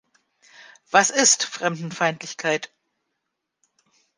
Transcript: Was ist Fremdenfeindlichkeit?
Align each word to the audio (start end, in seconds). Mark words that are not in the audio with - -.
Was 0.89 1.11
ist 1.11 1.43
Fremdenfeindlichkeit? 1.43 2.71